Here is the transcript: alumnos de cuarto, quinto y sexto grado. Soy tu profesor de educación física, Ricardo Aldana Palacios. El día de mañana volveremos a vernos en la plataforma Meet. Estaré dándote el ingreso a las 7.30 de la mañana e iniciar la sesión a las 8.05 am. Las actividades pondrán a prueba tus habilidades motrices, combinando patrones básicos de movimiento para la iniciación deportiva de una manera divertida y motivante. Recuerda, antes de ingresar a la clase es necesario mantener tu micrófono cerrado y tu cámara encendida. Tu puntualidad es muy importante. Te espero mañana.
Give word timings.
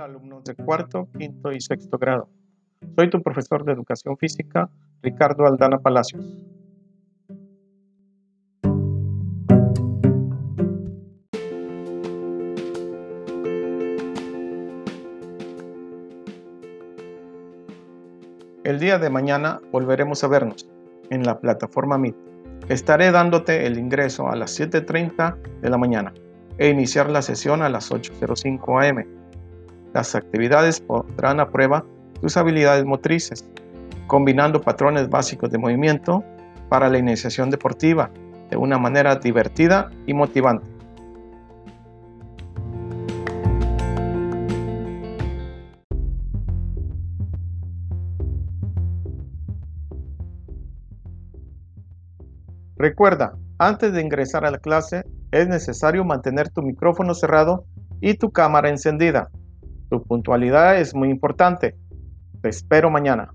alumnos 0.00 0.44
de 0.44 0.54
cuarto, 0.54 1.08
quinto 1.18 1.52
y 1.52 1.60
sexto 1.60 1.98
grado. 1.98 2.28
Soy 2.96 3.10
tu 3.10 3.22
profesor 3.22 3.64
de 3.64 3.72
educación 3.72 4.16
física, 4.16 4.68
Ricardo 5.02 5.46
Aldana 5.46 5.78
Palacios. 5.78 6.24
El 18.64 18.78
día 18.78 18.98
de 18.98 19.10
mañana 19.10 19.60
volveremos 19.70 20.24
a 20.24 20.28
vernos 20.28 20.66
en 21.10 21.24
la 21.24 21.40
plataforma 21.40 21.98
Meet. 21.98 22.16
Estaré 22.68 23.10
dándote 23.10 23.66
el 23.66 23.78
ingreso 23.78 24.28
a 24.28 24.36
las 24.36 24.58
7.30 24.58 25.60
de 25.60 25.68
la 25.68 25.76
mañana 25.76 26.14
e 26.58 26.68
iniciar 26.68 27.10
la 27.10 27.22
sesión 27.22 27.62
a 27.62 27.68
las 27.68 27.90
8.05 27.90 28.88
am. 28.88 29.21
Las 29.94 30.14
actividades 30.14 30.80
pondrán 30.80 31.38
a 31.40 31.50
prueba 31.50 31.84
tus 32.20 32.36
habilidades 32.36 32.84
motrices, 32.84 33.44
combinando 34.06 34.62
patrones 34.62 35.10
básicos 35.10 35.50
de 35.50 35.58
movimiento 35.58 36.24
para 36.68 36.88
la 36.88 36.98
iniciación 36.98 37.50
deportiva 37.50 38.10
de 38.48 38.56
una 38.56 38.78
manera 38.78 39.16
divertida 39.16 39.90
y 40.06 40.14
motivante. 40.14 40.66
Recuerda, 52.76 53.36
antes 53.58 53.92
de 53.92 54.00
ingresar 54.00 54.44
a 54.44 54.50
la 54.50 54.58
clase 54.58 55.04
es 55.30 55.46
necesario 55.46 56.04
mantener 56.04 56.48
tu 56.48 56.62
micrófono 56.62 57.14
cerrado 57.14 57.64
y 58.00 58.14
tu 58.14 58.32
cámara 58.32 58.70
encendida. 58.70 59.30
Tu 59.92 60.02
puntualidad 60.02 60.78
es 60.78 60.94
muy 60.94 61.10
importante. 61.10 61.76
Te 62.40 62.48
espero 62.48 62.88
mañana. 62.88 63.28